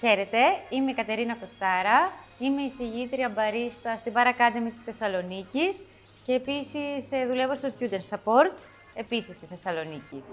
Χαίρετε, 0.00 0.38
είμαι 0.70 0.90
η 0.90 0.94
Κατερίνα 0.94 1.34
Κωστάρα, 1.34 2.12
είμαι 2.38 2.62
η 2.62 2.70
συγγήτρια 2.70 3.28
μπαρίστα 3.28 3.96
στην 3.96 4.12
Bar 4.16 4.26
Academy 4.26 4.70
της 4.72 4.82
Θεσσαλονίκης 4.84 5.80
και 6.26 6.32
επίσης 6.32 7.12
ε, 7.12 7.26
δουλεύω 7.26 7.54
στο 7.54 7.68
Student 7.78 8.16
Support, 8.16 8.52
επίσης 8.94 9.34
στη 9.34 9.46
Θεσσαλονίκη. 9.46 10.24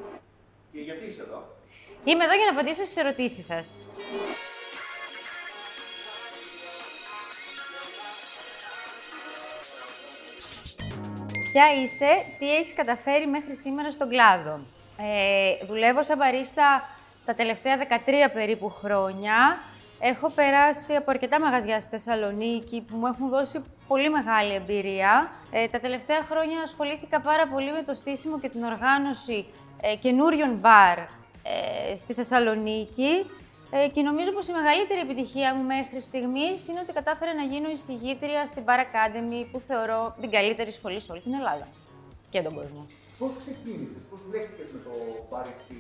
Και 0.72 0.80
γιατί 0.80 1.06
είσαι 1.06 1.22
εδώ; 1.22 1.56
Είμαι 2.04 2.24
εδώ 2.24 2.34
για 2.34 2.46
να 2.46 2.52
απαντήσω 2.52 2.84
στις 2.86 2.98
ερωτήσεις 2.98 3.46
σας. 3.46 3.68
Ποια 11.52 11.74
είσαι, 11.82 12.26
τι 12.40 12.56
έχεις 12.56 12.74
καταφέρει 12.74 13.28
μέχρι 13.28 13.56
σήμερα 13.56 13.92
στον 13.92 14.10
κλάδο; 14.10 14.60
Ε, 14.98 15.66
δουλεύω 15.66 16.04
σαν 16.04 16.18
μπαρίστα 16.18 16.90
τα 17.26 17.34
τελευταία 17.34 17.78
13 17.78 18.34
περίπου 18.34 18.70
χρόνια. 18.70 19.58
Έχω 20.00 20.30
περάσει 20.30 20.94
από 20.96 21.12
αρκετά 21.12 21.40
μαγαζιά 21.40 21.80
στη 21.80 21.90
Θεσσαλονίκη 21.90 22.82
που 22.82 22.96
μου 22.96 23.08
έχουν 23.08 23.30
δώσει 23.30 23.62
πολύ 23.88 24.10
μεγάλη 24.10 24.54
εμπειρία. 24.54 25.32
Ε, 25.52 25.68
τα 25.68 25.80
τελευταία 25.80 26.22
χρόνια 26.22 26.62
ασχολήθηκα 26.62 27.22
πάρα 27.22 27.48
πολύ 27.48 27.72
με 27.72 27.84
το 27.84 27.94
στήσιμο 27.94 28.40
και 28.40 28.50
την 28.50 28.64
οργάνωση 28.64 29.46
ε, 29.82 29.96
καινούριων 29.96 30.60
μπαρ 30.60 30.98
ε, 31.00 31.96
στη 31.96 32.14
Θεσσαλονίκη 32.14 33.26
ε, 33.72 33.88
και 33.88 34.02
νομίζω 34.02 34.32
πως 34.32 34.48
η 34.48 34.52
μεγαλύτερη 34.52 35.00
επιτυχία 35.00 35.56
μου 35.56 35.64
μέχρι 35.64 36.02
στιγμής 36.02 36.68
είναι 36.68 36.80
ότι 36.84 36.94
κατάφερα 36.94 37.34
να 37.34 37.44
γίνω 37.44 37.70
εισηγήτρια 37.70 38.46
στην 38.46 38.64
Bar 38.68 38.80
Academy 38.88 39.42
που 39.52 39.60
θεωρώ 39.68 40.16
την 40.22 40.30
καλύτερη 40.30 40.72
σχολή 40.72 41.02
σε 41.02 41.12
όλη 41.12 41.22
την 41.22 41.34
Ελλάδα 41.34 41.68
και 42.30 42.42
τον 42.42 42.54
κόσμο. 42.54 42.86
Πώς 43.20 43.32
ξεκίνησες, 43.42 44.02
πώς 44.10 44.20
βρέθηκες 44.30 44.68
με 44.74 44.80
το 44.88 44.94
μπαριστή 45.30 45.80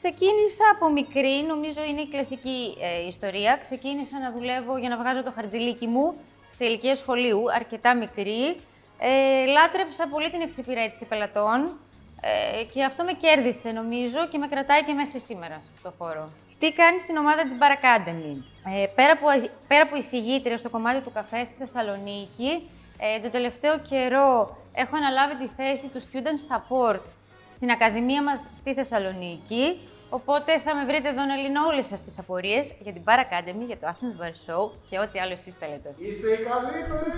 Ξεκίνησα 0.00 0.64
από 0.74 0.90
μικρή, 0.90 1.42
νομίζω 1.46 1.84
είναι 1.84 2.00
η 2.00 2.08
κλασική 2.08 2.76
ε, 2.80 3.06
ιστορία. 3.06 3.56
Ξεκίνησα 3.60 4.18
να 4.18 4.32
δουλεύω 4.32 4.76
για 4.76 4.88
να 4.88 4.96
βγάζω 4.96 5.22
το 5.22 5.32
χαρτζιλίκι 5.34 5.86
μου 5.86 6.14
σε 6.50 6.64
ηλικία 6.64 6.96
σχολείου, 6.96 7.42
αρκετά 7.54 7.96
μικρή. 7.96 8.56
Ε, 8.98 9.46
λάτρεψα 9.46 10.08
πολύ 10.08 10.30
την 10.30 10.40
εξυπηρέτηση 10.40 11.04
πελατών 11.04 11.78
ε, 12.20 12.64
και 12.72 12.84
αυτό 12.84 13.04
με 13.04 13.12
κέρδισε 13.12 13.70
νομίζω 13.70 14.28
και 14.30 14.38
με 14.38 14.46
κρατάει 14.46 14.84
και 14.84 14.92
μέχρι 14.92 15.18
σήμερα 15.20 15.54
σε 15.60 15.70
αυτό 15.74 15.88
το 15.88 15.94
χώρο. 15.98 16.30
Τι 16.58 16.72
κάνει 16.72 16.98
στην 16.98 17.16
ομάδα 17.16 17.42
της 17.42 17.52
Bar 17.60 17.72
Academy; 17.78 18.34
Ε, 18.82 18.86
πέρα, 18.94 19.12
από, 19.12 19.26
πέρα 19.68 19.82
από 19.82 19.96
εισηγήτρια 19.96 20.56
στο 20.56 20.70
κομμάτι 20.70 21.00
του 21.00 21.12
καφέ 21.12 21.44
στη 21.44 21.54
Θεσσαλονίκη, 21.58 22.68
ε, 22.98 23.20
τον 23.20 23.30
τελευταίο 23.30 23.78
καιρό 23.78 24.56
έχω 24.74 24.96
αναλάβει 24.96 25.34
τη 25.34 25.48
θέση 25.56 25.88
του 25.88 26.00
Student 26.06 26.40
Support 26.48 27.00
στην 27.56 27.70
Ακαδημία 27.70 28.22
μας 28.22 28.40
στη 28.56 28.74
Θεσσαλονίκη. 28.74 29.64
Οπότε 30.10 30.58
θα 30.58 30.74
με 30.74 30.84
βρείτε 30.84 31.08
εδώ 31.08 31.24
να 31.24 31.36
λύνω 31.36 31.60
όλες 31.66 31.86
σας 31.86 32.02
τις 32.02 32.18
απορίες 32.18 32.74
για 32.80 32.92
την 32.92 33.02
Bar 33.06 33.18
Academy, 33.26 33.64
για 33.66 33.78
το 33.78 33.86
Athens 33.92 34.14
Bar 34.20 34.34
Show 34.44 34.70
και 34.88 34.98
ό,τι 34.98 35.18
άλλο 35.18 35.32
εσείς 35.32 35.54
θέλετε. 35.54 35.94
Είσαι 35.98 36.28
η 36.32 36.36
καλύτερη! 36.36 37.10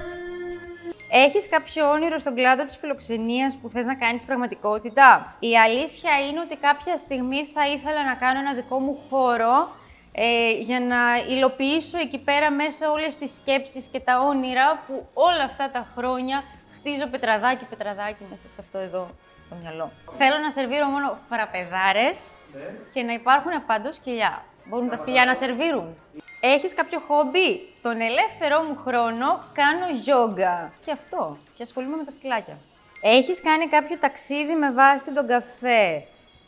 Έχεις 1.10 1.48
κάποιο 1.48 1.90
όνειρο 1.90 2.18
στον 2.18 2.34
κλάδο 2.34 2.64
της 2.64 2.76
φιλοξενίας 2.76 3.56
που 3.56 3.68
θες 3.68 3.84
να 3.84 3.94
κάνεις 3.94 4.22
πραγματικότητα; 4.22 5.36
Η 5.38 5.58
αλήθεια 5.58 6.12
είναι 6.28 6.40
ότι 6.40 6.56
κάποια 6.56 6.96
στιγμή 6.96 7.48
θα 7.54 7.68
ήθελα 7.68 8.04
να 8.04 8.14
κάνω 8.14 8.38
ένα 8.38 8.54
δικό 8.54 8.78
μου 8.78 8.98
χώρο 9.10 9.68
ε, 10.12 10.50
για 10.50 10.80
να 10.80 11.00
υλοποιήσω 11.28 11.98
εκεί 11.98 12.18
πέρα 12.18 12.50
μέσα 12.50 12.90
όλες 12.90 13.16
τις 13.16 13.30
σκέψεις 13.36 13.86
και 13.92 14.00
τα 14.00 14.20
όνειρα 14.20 14.82
που 14.86 15.06
όλα 15.14 15.44
αυτά 15.44 15.70
τα 15.70 15.86
χρόνια 15.96 16.42
χτίζω 16.76 17.06
πετραδάκι, 17.06 17.64
πετραδάκι 17.64 18.24
μέσα 18.30 18.46
σε 18.54 18.60
αυτό 18.60 18.78
εδώ 18.78 19.08
το 19.48 19.54
μυαλό. 19.62 19.90
Θέλω 20.16 20.38
να 20.38 20.50
σερβίρω 20.50 20.86
μόνο 20.86 21.18
φραπεδάρες 21.30 22.18
Ναι. 22.54 22.60
και 22.92 23.02
να 23.02 23.12
υπάρχουν 23.12 23.52
παντού 23.66 23.92
σκυλιά. 23.92 24.44
Μπορούν 24.64 24.88
τα 24.88 24.96
σκυλιά 24.96 25.24
να 25.24 25.34
σερβίρουν. 25.34 25.96
Έχεις 26.40 26.74
κάποιο 26.74 26.98
χόμπι; 27.08 27.72
Τον 27.82 28.00
ελεύθερό 28.00 28.62
μου 28.62 28.76
χρόνο 28.76 29.40
κάνω 29.52 29.86
γιόγκα. 30.02 30.72
Και 30.84 30.92
αυτό. 30.92 31.36
Και 31.56 31.62
ασχολούμαι 31.62 31.96
με 31.96 32.04
τα 32.04 32.10
σκυλάκια. 32.10 32.56
Έχεις 33.02 33.40
κάνει 33.42 33.66
κάποιο 33.68 33.98
ταξίδι 33.98 34.54
με 34.54 34.72
βάση 34.72 35.12
τον 35.12 35.26
καφέ; 35.26 36.02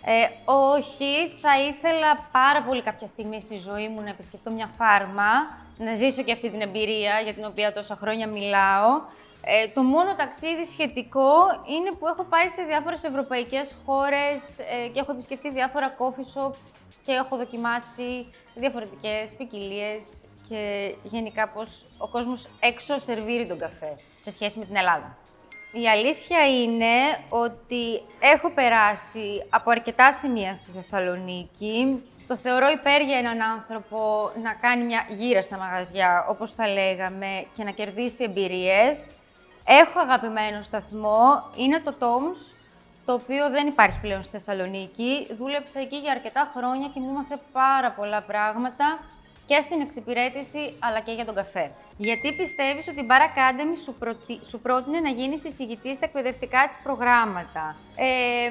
Ε, 0.04 0.28
όχι, 0.44 1.12
θα 1.40 1.60
ήθελα 1.60 2.28
πάρα 2.32 2.62
πολύ 2.62 2.82
κάποια 2.82 3.06
στιγμή 3.06 3.40
στη 3.40 3.56
ζωή 3.56 3.88
μου 3.88 4.00
να 4.00 4.08
επισκεφτώ 4.08 4.50
μια 4.50 4.70
φάρμα, 4.78 5.30
να 5.78 5.94
ζήσω 5.94 6.22
και 6.22 6.32
αυτή 6.32 6.50
την 6.50 6.60
εμπειρία 6.60 7.20
για 7.20 7.34
την 7.34 7.44
οποία 7.44 7.72
τόσα 7.72 7.96
χρόνια 7.96 8.26
μιλάω. 8.26 9.00
Ε, 9.44 9.68
το 9.74 9.82
μόνο 9.82 10.14
ταξίδι 10.14 10.64
σχετικό 10.64 11.32
είναι 11.66 11.90
που 11.98 12.06
έχω 12.06 12.24
πάει 12.24 12.48
σε 12.48 12.62
διάφορες 12.62 13.04
ευρωπαϊκές 13.04 13.74
χώρες 13.86 14.58
ε, 14.58 14.88
και 14.88 15.00
έχω 15.00 15.12
επισκεφτεί 15.12 15.50
διάφορα 15.50 15.96
coffee 15.98 16.34
shop 16.34 16.52
και 17.04 17.12
έχω 17.12 17.36
δοκιμάσει 17.36 18.28
διαφορετικές 18.54 19.34
ποικιλίες 19.36 20.04
και 20.48 20.94
γενικά 21.02 21.48
πώς 21.48 21.84
ο 21.98 22.08
κόσμος 22.08 22.48
έξω 22.60 22.98
σερβίρει 22.98 23.46
τον 23.46 23.58
καφέ 23.58 23.94
σε 24.20 24.30
σχέση 24.30 24.58
με 24.58 24.64
την 24.64 24.76
Ελλάδα. 24.76 25.16
Η 25.72 25.88
αλήθεια 25.88 26.62
είναι 26.62 27.18
ότι 27.28 28.02
έχω 28.18 28.50
περάσει 28.50 29.46
από 29.50 29.70
αρκετά 29.70 30.12
σημεία 30.12 30.56
στη 30.56 30.70
Θεσσαλονίκη. 30.70 32.02
Το 32.26 32.36
θεωρώ 32.36 32.68
υπέρ 32.70 33.00
για 33.00 33.18
έναν 33.18 33.40
άνθρωπο 33.40 34.30
να 34.42 34.54
κάνει 34.54 34.84
μια 34.84 35.06
γύρα 35.08 35.42
στα 35.42 35.58
μαγαζιά, 35.58 36.24
όπως 36.28 36.52
θα 36.52 36.68
λέγαμε, 36.68 37.46
και 37.56 37.64
να 37.64 37.70
κερδίσει 37.70 38.24
εμπειρίες. 38.24 39.06
Έχω 39.64 40.00
αγαπημένο 40.00 40.62
σταθμό, 40.62 41.42
είναι 41.56 41.80
το 41.80 41.94
Toms, 41.98 42.54
το 43.04 43.12
οποίο 43.12 43.50
δεν 43.50 43.66
υπάρχει 43.66 44.00
πλέον 44.00 44.22
στη 44.22 44.30
Θεσσαλονίκη. 44.30 45.26
Δούλεψα 45.38 45.80
εκεί 45.80 45.96
για 45.96 46.12
αρκετά 46.12 46.50
χρόνια 46.56 46.88
και 46.94 47.00
μου 47.00 47.08
έμαθε 47.08 47.38
πάρα 47.52 47.90
πολλά 47.90 48.20
πράγματα 48.22 48.98
και 49.46 49.60
στην 49.60 49.80
εξυπηρέτηση 49.80 50.76
αλλά 50.78 51.00
και 51.00 51.12
για 51.12 51.24
τον 51.24 51.34
καφέ. 51.34 51.70
Γιατί 51.96 52.32
πιστεύεις 52.32 52.88
ότι 52.88 53.00
η 53.00 53.06
Bar 53.10 53.22
Academy 53.30 53.76
σου, 53.84 53.94
προτι... 53.94 54.40
σου 54.44 54.60
πρότεινε 54.60 55.00
να 55.00 55.08
γίνεις 55.08 55.44
εισηγητής 55.44 55.96
στα 55.96 56.04
εκπαιδευτικά 56.04 56.66
της 56.66 56.76
προγράμματα; 56.82 57.76
Ε, 57.96 58.50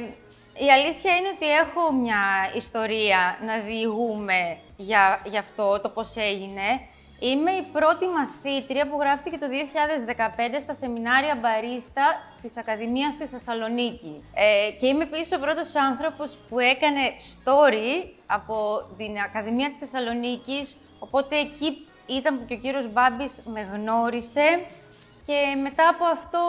η 0.65 0.71
αλήθεια 0.71 1.15
είναι 1.15 1.27
ότι 1.35 1.51
έχω 1.51 1.93
μια 1.93 2.51
ιστορία 2.55 3.37
να 3.45 3.57
διηγούμε 3.57 4.57
για, 4.77 5.21
για 5.25 5.39
αυτό, 5.39 5.79
το 5.81 5.89
πώς 5.89 6.15
έγινε. 6.15 6.87
Είμαι 7.19 7.51
η 7.51 7.61
πρώτη 7.71 8.05
μαθήτρια 8.07 8.87
που 8.87 8.97
γράφτηκε 8.99 9.37
το 9.37 9.45
2015 9.45 10.61
στα 10.61 10.73
σεμινάρια 10.73 11.37
μπαρίστα 11.41 12.03
της 12.41 12.57
Ακαδημίας 12.57 13.13
στη 13.13 13.25
Θεσσαλονίκη. 13.25 14.23
Ε, 14.33 14.71
και 14.79 14.87
είμαι 14.87 15.03
επίσης 15.03 15.31
ο 15.31 15.39
πρώτος 15.39 15.75
άνθρωπος 15.75 16.37
που 16.49 16.59
έκανε 16.59 16.99
story 17.19 18.09
από 18.25 18.85
την 18.97 19.17
Ακαδημία 19.17 19.69
της 19.69 19.77
Θεσσαλονίκης, 19.77 20.75
οπότε 20.99 21.35
εκεί 21.37 21.87
ήταν 22.05 22.37
που 22.37 22.45
και 22.45 22.53
ο 22.53 22.57
κύριος 22.57 22.93
Μπάμπης 22.93 23.43
με 23.45 23.61
γνώρισε 23.61 24.65
και 25.25 25.55
μετά 25.61 25.87
από 25.89 26.05
αυτό 26.05 26.39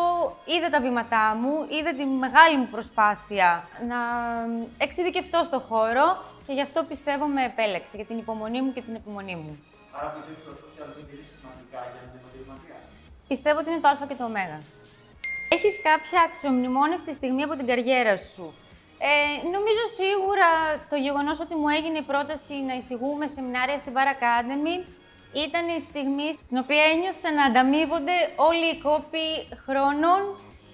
είδε 0.44 0.68
τα 0.68 0.80
βήματά 0.80 1.36
μου, 1.40 1.66
είδε 1.68 1.92
τη 1.92 2.04
μεγάλη 2.04 2.56
μου 2.56 2.68
προσπάθεια 2.70 3.68
να 3.88 3.96
εξειδικευτώ 4.78 5.42
στο 5.42 5.58
χώρο 5.58 6.24
και 6.50 6.56
γι' 6.56 6.66
αυτό 6.70 6.80
πιστεύω 6.92 7.24
με 7.36 7.42
επέλεξε 7.50 7.94
για 8.00 8.06
την 8.10 8.18
υπομονή 8.24 8.60
μου 8.62 8.72
και 8.72 8.82
την 8.86 8.94
επιμονή 9.00 9.36
μου. 9.42 9.52
Άρα 9.96 10.08
πιστεύεις 10.16 10.44
ότι 10.50 10.56
τα 10.56 10.62
social 10.64 10.90
media 10.96 11.14
είναι 11.16 11.28
σημαντικά 11.36 11.78
για 11.90 11.98
έναν 12.02 12.14
επαγγελματία. 12.20 12.78
Πιστεύω 13.32 13.58
ότι 13.62 13.68
είναι 13.70 13.82
το 13.84 13.88
Α 13.92 13.94
και 14.10 14.18
το 14.20 14.26
Ω. 14.30 14.60
Έχεις 15.56 15.74
κάποια 15.88 16.20
αξιομνημόνευτη 16.28 17.12
στιγμή 17.18 17.42
από 17.46 17.54
την 17.58 17.66
καριέρα 17.70 18.16
σου; 18.32 18.44
Ε, 19.10 19.12
νομίζω 19.56 19.82
σίγουρα 20.00 20.48
το 20.92 20.96
γεγονός 21.06 21.36
ότι 21.44 21.54
μου 21.60 21.68
έγινε 21.76 21.98
η 22.04 22.06
πρόταση 22.12 22.54
να 22.68 22.74
εισηγούμε 22.80 23.24
σεμινάρια 23.34 23.78
στην 23.82 23.92
Bar 23.96 24.08
Academy 24.16 24.74
ήταν 25.44 25.64
η 25.76 25.80
στιγμή 25.88 26.28
στην 26.44 26.56
οποία 26.62 26.84
ένιωσα 26.92 27.28
να 27.38 27.44
ανταμείβονται 27.48 28.16
όλοι 28.48 28.66
οι 28.72 28.76
κόποι 28.88 29.26
χρόνων 29.64 30.20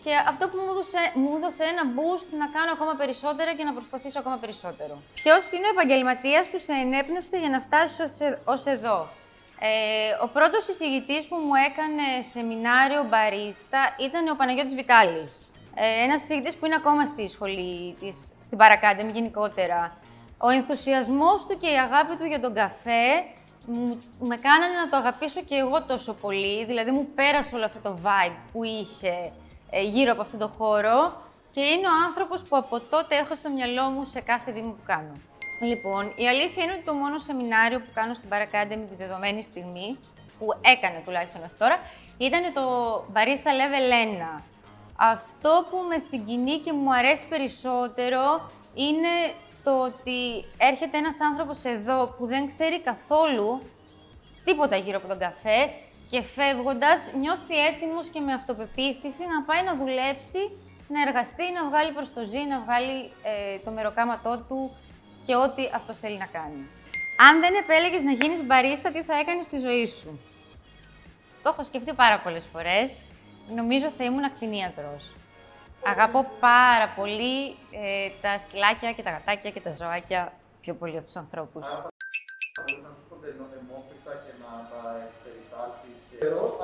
και 0.06 0.14
αυτό 0.32 0.44
που 0.48 0.56
μου 0.62 0.70
έδωσε, 0.72 1.00
μου 1.20 1.30
έδωσε 1.36 1.64
ένα 1.72 1.84
boost 1.96 2.28
να 2.42 2.46
κάνω 2.56 2.70
ακόμα 2.76 2.94
περισσότερα 3.02 3.50
και 3.56 3.64
να 3.68 3.72
προσπαθήσω 3.78 4.18
ακόμα 4.22 4.36
περισσότερο. 4.44 4.94
Ποιος 5.22 5.44
είναι 5.52 5.66
ο 5.70 5.72
επαγγελματίας 5.76 6.44
που 6.50 6.58
σε 6.66 6.72
ενέπνευσε 6.84 7.36
για 7.42 7.50
να 7.54 7.60
φτάσεις 7.66 7.98
ως 8.44 8.62
εδώ; 8.74 8.98
Ε, 9.60 9.68
ο 10.24 10.28
πρώτος 10.36 10.68
εισηγητής 10.68 11.22
που 11.28 11.36
μου 11.46 11.54
έκανε 11.68 12.06
σεμινάριο 12.32 13.02
μπαρίστα 13.08 13.80
ήταν 14.06 14.22
ο 14.28 14.34
Παναγιώτης 14.40 14.74
Βιτάλης. 14.74 15.32
Ε, 15.74 16.04
ένας 16.06 16.22
εισηγητής 16.22 16.54
που 16.56 16.66
είναι 16.66 16.78
ακόμα 16.82 17.06
στη 17.06 17.28
σχολή 17.28 17.96
της, 18.00 18.16
στην 18.46 18.58
Bar 18.60 18.72
Academy 18.78 19.12
γενικότερα. 19.18 19.80
Ο 20.38 20.48
ενθουσιασμός 20.58 21.46
του 21.46 21.58
και 21.60 21.70
η 21.76 21.78
αγάπη 21.86 22.16
του 22.16 22.26
για 22.32 22.40
τον 22.40 22.54
καφέ 22.54 23.08
μου, 23.66 24.02
με 24.30 24.36
κάνανε 24.36 24.74
να 24.82 24.88
το 24.90 24.96
αγαπήσω 24.96 25.40
και 25.48 25.54
εγώ 25.54 25.82
τόσο 25.82 26.12
πολύ. 26.12 26.64
Δηλαδή 26.64 26.90
μου 26.90 27.08
πέρασε 27.14 27.54
όλο 27.54 27.64
αυτό 27.64 27.78
το 27.86 27.98
vibe 28.04 28.38
που 28.52 28.64
είχε 28.64 29.08
ε, 29.08 29.32
γύρω 29.72 30.12
από 30.12 30.22
αυτόν 30.22 30.38
τον 30.38 30.48
χώρο 30.58 31.24
και 31.52 31.60
είναι 31.60 31.86
ο 31.86 31.94
άνθρωπος 32.06 32.42
που 32.42 32.56
από 32.56 32.80
τότε 32.80 33.16
έχω 33.16 33.34
στο 33.34 33.50
μυαλό 33.50 33.82
μου 33.82 34.04
σε 34.04 34.20
κάθε 34.20 34.52
βήμα 34.52 34.70
που 34.70 34.82
κάνω. 34.86 35.12
Λοιπόν, 35.62 36.12
η 36.16 36.28
αλήθεια 36.28 36.62
είναι 36.64 36.72
ότι 36.72 36.82
το 36.82 36.94
μόνο 36.94 37.18
σεμινάριο 37.18 37.78
που 37.78 37.90
κάνω 37.94 38.14
στην 38.14 38.28
Bar 38.32 38.42
Academy 38.42 38.84
τη 38.90 38.94
δεδομένη 38.96 39.42
στιγμή, 39.42 39.98
που 40.38 40.46
έκανε 40.60 41.02
τουλάχιστον 41.04 41.40
μέχρι 41.40 41.56
τώρα, 41.58 41.78
ήταν 42.18 42.52
το 42.52 42.64
Barista 43.14 43.50
Level 43.60 43.86
1. 44.38 44.42
Αυτό 44.96 45.66
που 45.70 45.76
με 45.88 45.98
συγκινεί 45.98 46.58
και 46.58 46.72
μου 46.72 46.94
αρέσει 46.94 47.26
περισσότερο 47.28 48.50
είναι 48.74 49.14
στο 49.60 49.82
ότι 49.82 50.44
έρχεται 50.58 50.98
ένας 50.98 51.16
άνθρωπος 51.30 51.64
εδώ 51.64 52.14
που 52.18 52.26
δεν 52.26 52.46
ξέρει 52.46 52.80
καθόλου 52.80 53.60
τίποτα 54.44 54.76
γύρω 54.76 54.96
από 54.96 55.08
τον 55.08 55.18
καφέ 55.18 55.70
και 56.10 56.22
φεύγοντας 56.22 57.10
νιώθει 57.20 57.56
έτοιμος 57.68 58.08
και 58.08 58.20
με 58.20 58.32
αυτοπεποίθηση 58.32 59.24
να 59.34 59.42
πάει 59.42 59.62
να 59.62 59.74
δουλέψει, 59.76 60.42
να 60.88 61.02
εργαστεί, 61.06 61.52
να 61.52 61.68
βγάλει 61.68 61.92
προς 61.92 62.12
το 62.12 62.24
ζή, 62.24 62.42
να 62.52 62.58
βγάλει 62.58 63.10
ε, 63.22 63.58
το 63.64 63.70
μεροκάματό 63.70 64.44
του 64.48 64.76
και 65.26 65.34
ό,τι 65.36 65.62
αυτός 65.74 65.98
θέλει 65.98 66.18
να 66.18 66.26
κάνει. 66.26 66.68
Αν 67.28 67.40
δεν 67.40 67.54
επέλεγες 67.54 68.02
να 68.02 68.12
γίνεις 68.12 68.44
μπαρίστα, 68.44 68.90
τι 68.90 69.02
θα 69.02 69.18
έκανες 69.18 69.44
στη 69.44 69.58
ζωή 69.58 69.86
σου; 69.86 70.20
Το 71.42 71.48
έχω 71.48 71.64
σκεφτεί 71.64 71.92
πάρα 71.92 72.18
πολλές 72.20 72.44
φορές. 72.52 73.02
Νομίζω 73.54 73.88
θα 73.88 74.04
ήμουν 74.04 74.24
ακτινίατρος. 74.24 75.14
Αγαπώ 75.86 76.30
πάρα 76.40 76.88
πολύ 76.88 77.48
ε, 77.70 78.10
τα 78.20 78.38
σκυλάκια 78.38 78.92
και 78.92 79.02
τα 79.02 79.10
γατάκια 79.10 79.50
και 79.50 79.60
τα 79.60 79.72
ζωάκια 79.72 80.32
πιο 80.60 80.74
πολύ 80.74 80.96
από 80.96 81.04
τους 81.04 81.16
ανθρώπους. 81.16 81.66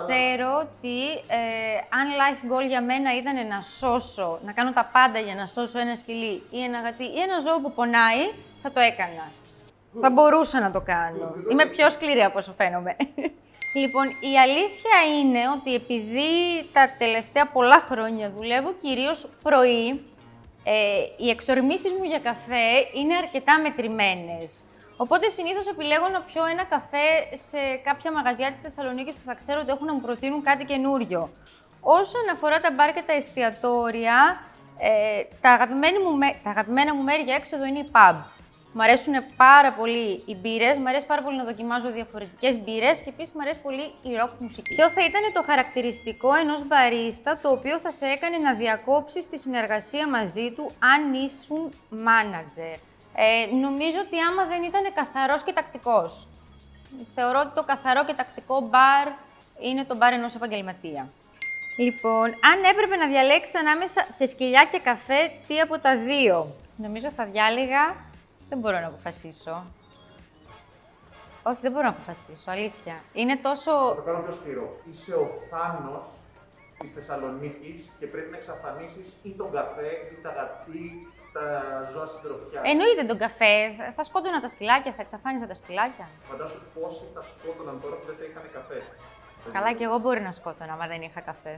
Ξέρω 0.07 0.59
ότι 0.61 1.03
ε, 1.27 1.75
αν 1.99 2.07
life 2.21 2.53
goal 2.53 2.67
για 2.69 2.83
μένα 2.83 3.17
ήταν 3.17 3.47
να 3.47 3.61
σώσω, 3.63 4.39
να 4.45 4.53
κάνω 4.53 4.73
τα 4.73 4.91
πάντα 4.93 5.19
για 5.19 5.35
να 5.35 5.47
σώσω 5.47 5.79
ένα 5.79 5.97
σκυλί 5.97 6.43
ή 6.51 6.63
ένα 6.63 6.81
γατί 6.81 7.05
ή 7.05 7.21
ένα 7.21 7.39
ζώο 7.39 7.61
που 7.61 7.73
πονάει, 7.73 8.31
θα 8.63 8.73
το 8.73 8.81
έκανα. 8.81 9.31
Θα 10.01 10.11
μπορούσα 10.11 10.61
να 10.61 10.71
το 10.71 10.81
κάνω. 10.81 11.35
Είμαι 11.51 11.67
πιο 11.67 11.91
σκληρή 11.91 12.23
από 12.23 12.39
όσο 12.39 12.53
φαίνομαι. 12.53 12.97
Λοιπόν, 13.75 14.09
η 14.09 14.39
αλήθεια 14.39 14.97
είναι 15.19 15.39
ότι 15.57 15.75
επειδή 15.75 16.31
τα 16.73 16.95
τελευταία 16.99 17.47
πολλά 17.47 17.81
χρόνια 17.81 18.31
δουλεύω 18.31 18.73
κυρίως 18.73 19.29
πρωί, 19.43 19.89
ε, 20.65 20.73
οι 21.17 21.31
εξορμήσεις 21.31 21.93
μου 21.99 22.05
για 22.05 22.19
καφέ 22.19 22.71
είναι 22.95 23.17
αρκετά 23.17 23.61
μετρημένες. 23.61 24.63
Οπότε 25.05 25.29
συνήθως 25.29 25.67
επιλέγω 25.67 26.09
να 26.09 26.21
πιω 26.21 26.45
ένα 26.45 26.65
καφέ 26.65 27.07
σε 27.49 27.61
κάποια 27.85 28.13
μαγαζιά 28.13 28.51
της 28.51 28.61
Θεσσαλονίκης 28.61 29.13
που 29.13 29.21
θα 29.25 29.35
ξέρω 29.35 29.61
ότι 29.61 29.71
έχουν 29.71 29.87
να 29.87 29.95
μου 29.95 30.01
προτείνουν 30.01 30.43
κάτι 30.43 30.65
καινούριο. 30.65 31.31
Όσον 31.81 32.25
αφορά 32.33 32.61
τα 32.61 32.71
μπαρ 32.77 32.93
και 32.93 33.03
τα 33.07 33.13
εστιατόρια, 33.13 34.41
ε, 34.79 34.91
τα, 35.41 35.51
αγαπημένα 35.51 36.01
μου, 36.01 36.17
με- 36.17 36.37
τα 36.45 36.51
αγαπημένα 36.51 36.95
μου 36.95 37.03
μέρη 37.03 37.23
για 37.23 37.35
έξοδο 37.35 37.65
είναι 37.65 37.79
η 37.79 37.91
pub. 37.95 38.17
Μου 38.75 38.83
αρέσουν 38.83 39.15
πάρα 39.37 39.73
πολύ 39.73 40.23
οι 40.27 40.35
μπύρες, 40.41 40.79
μου 40.79 40.89
αρέσει 40.89 41.07
πάρα 41.07 41.23
πολύ 41.23 41.37
να 41.37 41.45
δοκιμάζω 41.45 41.91
διαφορετικές 41.91 42.59
μπύρες 42.59 42.99
και 42.99 43.09
επίσης 43.09 43.33
μου 43.35 43.41
αρέσει 43.41 43.61
πολύ 43.61 43.83
η 43.83 44.11
rock 44.21 44.33
μουσική. 44.39 44.75
Ποιο 44.75 44.89
θα 44.91 45.05
ήταν 45.05 45.23
το 45.33 45.43
χαρακτηριστικό 45.47 46.35
ενός 46.35 46.67
μπαρίστα 46.67 47.39
το 47.43 47.49
οποίο 47.51 47.79
θα 47.79 47.91
σε 47.91 48.07
έκανε 48.07 48.37
να 48.37 48.55
διακόψεις 48.55 49.29
τη 49.29 49.39
συνεργασία 49.39 50.09
μαζί 50.09 50.51
του 50.57 50.71
αν 50.95 51.15
ήσουν 51.15 51.73
manager; 52.09 52.77
Ε, 53.15 53.55
νομίζω 53.55 53.99
ότι 54.07 54.21
άμα 54.21 54.45
δεν 54.45 54.63
ήταν 54.63 54.93
καθαρός 54.95 55.43
και 55.43 55.53
τακτικός. 55.53 56.27
Θεωρώ 57.15 57.41
ότι 57.41 57.55
το 57.55 57.63
καθαρό 57.63 58.05
και 58.05 58.15
τακτικό 58.15 58.61
μπαρ 58.61 59.07
είναι 59.61 59.85
το 59.85 59.97
μπαρ 59.97 60.13
ενός 60.13 60.35
επαγγελματία. 60.35 61.09
Λοιπόν, 61.79 62.25
αν 62.25 62.65
έπρεπε 62.73 62.97
να 62.97 63.07
διαλέξεις 63.09 63.55
ανάμεσα 63.55 64.07
σε 64.09 64.27
σκυλιά 64.27 64.69
και 64.71 64.79
καφέ, 64.79 65.31
τι 65.47 65.61
από 65.61 65.79
τα 65.79 65.97
δύο; 65.97 66.47
Νομίζω 66.77 67.11
θα 67.11 67.25
διάλεγα. 67.25 67.85
Δεν 68.49 68.59
μπορώ 68.59 68.81
να 68.81 68.87
αποφασίσω. 68.87 69.65
Όχι, 71.43 71.59
δεν 71.61 71.73
μπορώ 71.73 71.85
να 71.85 71.95
αποφασίσω, 71.97 72.51
αλήθεια. 72.51 72.97
Είναι 73.13 73.37
τόσο. 73.37 73.73
Θα 73.89 73.95
το 73.95 74.03
κάνω 74.03 74.21
πιο 74.27 74.35
σκληρό. 74.41 74.81
Είσαι 74.91 75.15
ο 75.15 75.27
Θάνος 75.51 76.07
της 76.79 76.93
Θεσσαλονίκης 76.93 77.91
και 77.99 78.07
πρέπει 78.07 78.31
να 78.31 78.37
εξαφανίσεις 78.37 79.17
ή 79.23 79.31
τον 79.31 79.51
καφέ 79.53 79.91
ή 80.13 80.15
τα 80.23 80.31
γατί, 80.37 80.87
τα 81.33 81.45
ζώα 81.93 82.07
συντροφιά. 82.15 82.61
Εννοείται 82.73 83.05
τον 83.11 83.19
καφέ. 83.25 83.55
Θα- 83.79 83.93
Θα 83.97 84.03
σκότωνα 84.09 84.41
τα 84.41 84.49
σκυλάκια, 84.49 84.93
θα 84.97 85.03
εξαφάνιζα 85.07 85.47
τα 85.47 85.55
σκυλάκια. 85.55 86.07
Φαντάσου 86.31 86.61
πόσοι 86.75 87.05
θα 87.15 87.23
σκότωναν 87.31 87.77
τώρα 87.83 87.95
που 87.99 88.07
δεν 88.07 88.17
θα 88.19 88.25
είχαν 88.29 88.45
καφέ. 88.53 88.79
Καλά, 89.53 89.73
και 89.73 89.85
εγώ 89.85 89.99
μπορεί 89.99 90.21
να 90.21 90.33
σκότωνα, 90.33 90.73
άμα 90.73 90.87
δεν 90.87 91.01
είχα 91.03 91.21
καφέ. 91.21 91.55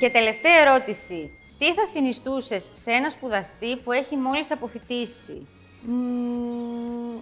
Και 0.00 0.10
τελευταία 0.10 0.56
ερώτηση. 0.64 1.34
Τι 1.58 1.74
θα 1.74 1.86
συνιστούσες 1.86 2.70
σε 2.72 2.90
ένα 2.90 3.08
σπουδαστή 3.10 3.76
που 3.76 3.92
έχει 3.92 4.16
μόλις 4.16 4.50
αποφοιτήσει. 4.50 5.46
Μμμ, 5.82 7.20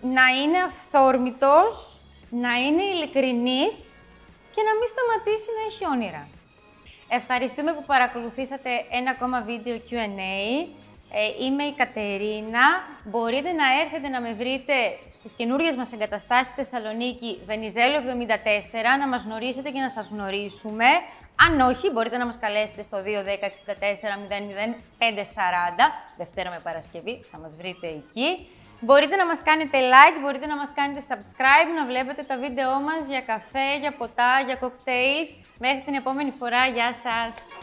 να 0.00 0.26
είναι 0.42 0.58
αυθόρμητος, 0.68 1.98
να 2.30 2.52
είναι 2.54 2.82
ειλικρινής 2.82 3.94
και 4.54 4.62
να 4.62 4.72
μην 4.78 4.88
σταματήσει 4.94 5.48
να 5.58 5.62
έχει 5.68 5.86
όνειρα. 5.94 6.28
Ευχαριστούμε 7.10 7.72
που 7.72 7.84
παρακολουθήσατε 7.84 8.70
ένα 8.90 9.10
ακόμα 9.10 9.40
βίντεο 9.40 9.76
Q&A. 9.90 10.68
Ε, 11.12 11.44
είμαι 11.44 11.64
η 11.64 11.74
Κατερίνα. 11.74 12.64
Μπορείτε 13.04 13.52
να 13.52 13.66
έρθετε 13.82 14.08
να 14.08 14.20
με 14.20 14.32
βρείτε 14.32 14.74
στις 15.10 15.32
καινούργιες 15.32 15.76
μας 15.76 15.92
εγκαταστάσεις 15.92 16.46
στη 16.52 16.64
Θεσσαλονίκη, 16.64 17.38
Βενιζέλο 17.46 17.96
74, 17.96 18.98
να 18.98 19.08
μας 19.08 19.22
γνωρίσετε 19.22 19.70
και 19.70 19.80
να 19.80 19.90
σας 19.90 20.08
γνωρίσουμε. 20.12 20.84
Αν 21.46 21.60
όχι, 21.60 21.90
μπορείτε 21.90 22.16
να 22.16 22.26
μας 22.26 22.38
καλέσετε 22.38 22.82
στο 22.82 22.98
210 22.98 23.46
64 23.46 24.16
00 24.28 24.74
540, 24.98 25.04
Δευτέρα 26.16 26.50
με 26.50 26.60
Παρασκευή, 26.62 27.20
θα 27.30 27.38
μας 27.38 27.52
βρείτε 27.56 27.86
εκεί. 27.86 28.48
Μπορείτε 28.80 29.16
να 29.16 29.26
μας 29.26 29.42
κάνετε 29.42 29.78
like, 29.78 30.20
μπορείτε 30.22 30.46
να 30.46 30.56
μας 30.56 30.72
κάνετε 30.74 31.02
subscribe, 31.08 31.70
να 31.78 31.86
βλέπετε 31.86 32.22
τα 32.22 32.36
βίντεό 32.36 32.80
μας 32.80 33.06
για 33.08 33.20
καφέ, 33.20 33.76
για 33.80 33.92
ποτά, 33.92 34.40
για 34.46 34.58
cocktails. 34.60 35.30
Μέχρι 35.58 35.82
την 35.84 35.94
επόμενη 35.94 36.30
φορά, 36.30 36.66
γεια 36.66 36.92
σας! 36.92 37.57